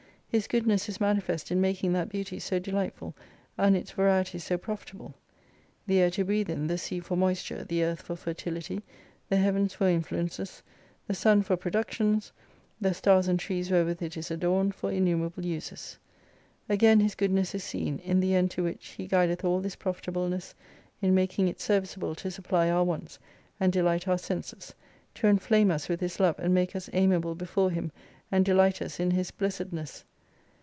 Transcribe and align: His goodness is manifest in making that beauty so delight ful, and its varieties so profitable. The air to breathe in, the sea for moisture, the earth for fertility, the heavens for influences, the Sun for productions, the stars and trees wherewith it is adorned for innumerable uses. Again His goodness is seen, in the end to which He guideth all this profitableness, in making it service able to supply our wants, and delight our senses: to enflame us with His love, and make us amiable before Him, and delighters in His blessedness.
His 0.33 0.47
goodness 0.47 0.87
is 0.87 1.01
manifest 1.01 1.51
in 1.51 1.59
making 1.59 1.91
that 1.91 2.07
beauty 2.07 2.39
so 2.39 2.57
delight 2.57 2.93
ful, 2.95 3.13
and 3.57 3.75
its 3.75 3.91
varieties 3.91 4.45
so 4.45 4.57
profitable. 4.57 5.13
The 5.87 5.99
air 5.99 6.09
to 6.11 6.23
breathe 6.23 6.49
in, 6.49 6.67
the 6.67 6.77
sea 6.77 7.01
for 7.01 7.17
moisture, 7.17 7.65
the 7.65 7.83
earth 7.83 8.03
for 8.03 8.15
fertility, 8.15 8.81
the 9.27 9.35
heavens 9.35 9.73
for 9.73 9.89
influences, 9.89 10.63
the 11.05 11.13
Sun 11.13 11.41
for 11.41 11.57
productions, 11.57 12.31
the 12.79 12.93
stars 12.93 13.27
and 13.27 13.37
trees 13.37 13.69
wherewith 13.69 14.01
it 14.01 14.15
is 14.15 14.31
adorned 14.31 14.73
for 14.73 14.89
innumerable 14.89 15.43
uses. 15.45 15.97
Again 16.69 17.01
His 17.01 17.13
goodness 17.15 17.53
is 17.53 17.65
seen, 17.65 17.99
in 17.99 18.21
the 18.21 18.33
end 18.33 18.51
to 18.51 18.63
which 18.63 18.87
He 18.87 19.07
guideth 19.07 19.43
all 19.43 19.59
this 19.59 19.75
profitableness, 19.75 20.55
in 21.01 21.13
making 21.13 21.49
it 21.49 21.59
service 21.59 21.97
able 21.97 22.15
to 22.15 22.31
supply 22.31 22.69
our 22.69 22.85
wants, 22.85 23.19
and 23.59 23.73
delight 23.73 24.07
our 24.07 24.17
senses: 24.17 24.73
to 25.15 25.27
enflame 25.27 25.69
us 25.69 25.89
with 25.89 25.99
His 25.99 26.21
love, 26.21 26.39
and 26.39 26.53
make 26.53 26.73
us 26.73 26.89
amiable 26.93 27.35
before 27.35 27.69
Him, 27.69 27.91
and 28.31 28.45
delighters 28.45 28.97
in 28.97 29.11
His 29.11 29.29
blessedness. 29.29 30.05